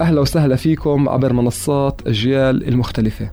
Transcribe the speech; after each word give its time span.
أهلا 0.00 0.20
وسهلا 0.20 0.56
فيكم 0.56 1.08
عبر 1.08 1.32
منصات 1.32 2.00
أجيال 2.06 2.68
المختلفة. 2.68 3.30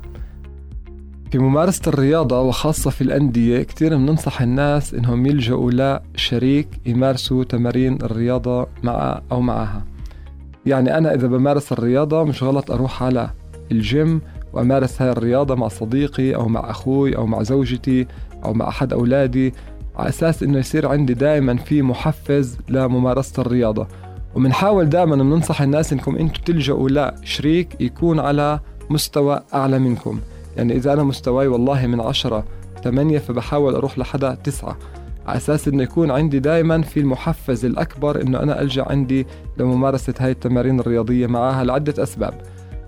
في 1.31 1.37
ممارسة 1.37 1.81
الرياضة 1.87 2.41
وخاصة 2.41 2.89
في 2.89 3.01
الأندية 3.01 3.63
كتير 3.63 3.97
بننصح 3.97 4.41
الناس 4.41 4.93
إنهم 4.93 5.25
يلجأوا 5.25 5.99
لشريك 6.15 6.67
يمارسوا 6.85 7.43
تمارين 7.43 7.97
الرياضة 8.03 8.67
مع 8.83 9.21
أو 9.31 9.41
معها. 9.41 9.85
يعني 10.65 10.97
أنا 10.97 11.13
إذا 11.13 11.27
بمارس 11.27 11.71
الرياضة 11.71 12.23
مش 12.23 12.43
غلط 12.43 12.71
أروح 12.71 13.03
على 13.03 13.29
الجيم 13.71 14.21
وأمارس 14.53 15.01
هاي 15.01 15.11
الرياضة 15.11 15.55
مع 15.55 15.67
صديقي 15.67 16.35
أو 16.35 16.47
مع 16.47 16.69
أخوي 16.69 17.17
أو 17.17 17.25
مع 17.25 17.43
زوجتي 17.43 18.07
أو 18.45 18.53
مع 18.53 18.67
أحد 18.67 18.93
أولادي 18.93 19.53
على 19.95 20.09
أساس 20.09 20.43
إنه 20.43 20.57
يصير 20.57 20.87
عندي 20.87 21.13
دائما 21.13 21.57
في 21.57 21.81
محفز 21.81 22.57
لممارسة 22.69 23.41
الرياضة. 23.41 23.87
وبنحاول 24.35 24.89
دائما 24.89 25.15
بننصح 25.15 25.61
الناس 25.61 25.93
إنكم 25.93 26.15
أنتم 26.15 26.41
تلجأوا 26.41 26.89
لشريك 26.89 27.81
يكون 27.81 28.19
على 28.19 28.59
مستوى 28.89 29.43
أعلى 29.53 29.79
منكم. 29.79 30.19
يعني 30.57 30.75
إذا 30.75 30.93
أنا 30.93 31.03
مستواي 31.03 31.47
والله 31.47 31.87
من 31.87 32.01
عشرة 32.01 32.43
ثمانية 32.83 33.19
فبحاول 33.19 33.75
أروح 33.75 33.99
لحدا 33.99 34.35
تسعة. 34.43 34.77
على 35.27 35.37
أساس 35.37 35.67
إنه 35.67 35.83
يكون 35.83 36.11
عندي 36.11 36.39
دائما 36.39 36.81
في 36.81 36.99
المحفز 36.99 37.65
الأكبر 37.65 38.21
إنه 38.21 38.39
أنا 38.39 38.61
ألجأ 38.61 38.85
عندي 38.89 39.27
لممارسة 39.57 40.13
هاي 40.19 40.31
التمارين 40.31 40.79
الرياضية 40.79 41.27
معها 41.27 41.63
لعدة 41.63 42.03
أسباب. 42.03 42.33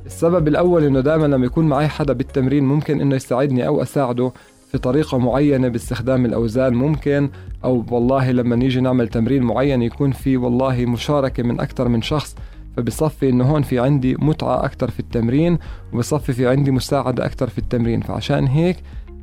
السبب 0.06 0.48
الأول 0.48 0.84
إنه 0.84 1.00
دائما 1.00 1.26
لما 1.26 1.46
يكون 1.46 1.68
معي 1.68 1.88
حدا 1.88 2.14
بالتمرين 2.14 2.64
ممكن 2.64 3.02
إنه 3.02 3.16
يساعدني 3.16 3.68
أو 3.68 3.82
أساعده 3.82 4.32
بطريقة 4.76 5.18
معينة 5.18 5.68
باستخدام 5.68 6.26
الأوزان 6.26 6.74
ممكن 6.74 7.30
أو 7.64 7.86
والله 7.92 8.32
لما 8.32 8.56
نيجي 8.56 8.82
نعمل 8.82 9.08
تمرين 9.08 9.44
معين 9.44 9.82
يكون 9.82 10.12
في 10.12 10.38
والله 10.38 10.86
مشاركة 10.86 11.44
من 11.44 11.60
أكثر 11.60 11.88
من 11.88 12.02
شخص 12.02 12.36
فبصفي 12.78 13.30
إنه 13.30 13.44
هون 13.44 13.62
في 13.62 13.80
عندي 13.80 14.16
متعة 14.20 14.66
أكثر 14.66 14.92
في 14.92 15.00
التمرين 15.00 15.58
وبصفي 15.94 16.34
في 16.34 16.48
عندي 16.48 16.72
مساعدة 16.72 17.26
أكثر 17.26 17.48
في 17.48 17.58
التمرين. 17.58 18.02
فعشان 18.02 18.48
هيك 18.48 18.78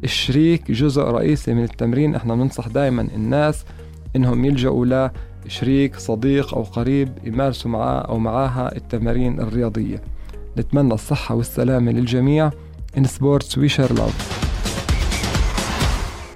الشريك 0.04 0.70
جزء 0.70 1.02
رئيسي 1.02 1.54
من 1.54 1.64
التمرين 1.64 2.14
إحنا 2.14 2.34
بننصح 2.34 2.68
دائما 2.68 3.08
الناس 3.14 3.64
إنهم 4.16 4.44
يلجأوا 4.44 5.08
لشريك 5.46 5.96
صديق 5.96 6.54
أو 6.54 6.62
قريب 6.62 7.08
يمارسوا 7.24 7.70
معاه 7.70 8.00
أو 8.00 8.18
معاها 8.18 8.76
التمارين 8.76 9.40
الرياضية. 9.40 10.02
نتمنى 10.58 10.94
الصحة 10.94 11.34
والسلامة 11.34 11.92
للجميع. 11.92 12.50
In 12.96 13.04
sports 13.04 13.56
we 13.56 13.68
share 13.68 13.92
love. 13.94 14.41